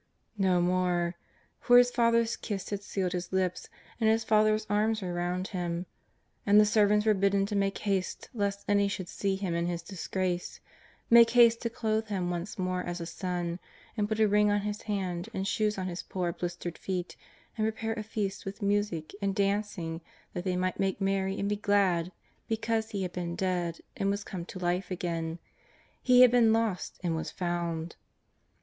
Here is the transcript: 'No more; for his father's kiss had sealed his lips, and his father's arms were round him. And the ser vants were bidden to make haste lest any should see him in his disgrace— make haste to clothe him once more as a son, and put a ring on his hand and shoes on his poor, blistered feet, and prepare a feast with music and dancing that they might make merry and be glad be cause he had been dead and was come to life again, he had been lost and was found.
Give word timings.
'No 0.35 0.59
more; 0.59 1.13
for 1.59 1.77
his 1.77 1.91
father's 1.91 2.35
kiss 2.35 2.71
had 2.71 2.81
sealed 2.81 3.11
his 3.11 3.31
lips, 3.31 3.69
and 3.99 4.09
his 4.09 4.23
father's 4.23 4.65
arms 4.67 5.03
were 5.03 5.13
round 5.13 5.49
him. 5.49 5.85
And 6.43 6.59
the 6.59 6.65
ser 6.65 6.87
vants 6.87 7.05
were 7.05 7.13
bidden 7.13 7.45
to 7.45 7.55
make 7.55 7.77
haste 7.77 8.27
lest 8.33 8.65
any 8.67 8.87
should 8.87 9.07
see 9.07 9.35
him 9.35 9.53
in 9.53 9.67
his 9.67 9.83
disgrace— 9.83 10.59
make 11.11 11.29
haste 11.29 11.61
to 11.61 11.69
clothe 11.69 12.07
him 12.07 12.31
once 12.31 12.57
more 12.57 12.81
as 12.83 12.99
a 12.99 13.05
son, 13.05 13.59
and 13.95 14.09
put 14.09 14.19
a 14.19 14.27
ring 14.27 14.49
on 14.49 14.61
his 14.61 14.81
hand 14.81 15.29
and 15.35 15.47
shoes 15.47 15.77
on 15.77 15.85
his 15.85 16.01
poor, 16.01 16.33
blistered 16.33 16.79
feet, 16.79 17.15
and 17.55 17.65
prepare 17.65 17.93
a 17.93 18.01
feast 18.01 18.43
with 18.43 18.63
music 18.63 19.13
and 19.21 19.35
dancing 19.35 20.01
that 20.33 20.43
they 20.45 20.55
might 20.55 20.79
make 20.79 20.99
merry 20.99 21.39
and 21.39 21.47
be 21.47 21.55
glad 21.57 22.11
be 22.47 22.57
cause 22.57 22.89
he 22.89 23.03
had 23.03 23.13
been 23.13 23.35
dead 23.35 23.81
and 23.95 24.09
was 24.09 24.23
come 24.23 24.45
to 24.45 24.57
life 24.57 24.89
again, 24.89 25.37
he 26.01 26.21
had 26.21 26.31
been 26.31 26.51
lost 26.51 26.99
and 27.03 27.15
was 27.15 27.29
found. 27.29 27.97